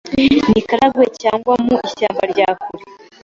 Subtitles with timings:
[0.51, 2.83] n’i Karagwe cyangwa mu ishyamba ryakure